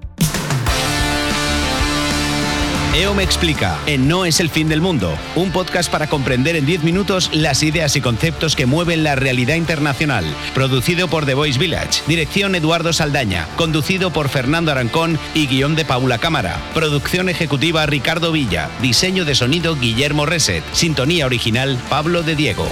EO 2.94 3.12
me 3.12 3.24
explica 3.24 3.76
en 3.86 4.06
No 4.06 4.24
es 4.24 4.38
el 4.38 4.50
fin 4.50 4.68
del 4.68 4.80
mundo, 4.80 5.18
un 5.34 5.50
podcast 5.50 5.90
para 5.90 6.06
comprender 6.06 6.54
en 6.54 6.64
10 6.64 6.84
minutos 6.84 7.28
las 7.32 7.64
ideas 7.64 7.96
y 7.96 8.00
conceptos 8.00 8.54
que 8.54 8.66
mueven 8.66 9.02
la 9.02 9.16
realidad 9.16 9.56
internacional. 9.56 10.24
Producido 10.54 11.08
por 11.08 11.26
The 11.26 11.34
Voice 11.34 11.58
Village, 11.58 12.02
dirección 12.06 12.54
Eduardo 12.54 12.92
Saldaña, 12.92 13.48
conducido 13.56 14.12
por 14.12 14.28
Fernando 14.28 14.70
Arancón 14.70 15.18
y 15.34 15.48
guion 15.48 15.74
de 15.74 15.84
Paula 15.84 16.18
Cámara. 16.18 16.62
Producción 16.72 17.28
ejecutiva 17.28 17.84
Ricardo 17.84 18.30
Villa, 18.30 18.70
diseño 18.80 19.24
de 19.24 19.34
sonido 19.34 19.74
Guillermo 19.74 20.24
Reset, 20.24 20.62
sintonía 20.72 21.26
original 21.26 21.76
Pablo 21.88 22.22
de 22.22 22.36
Diego. 22.36 22.68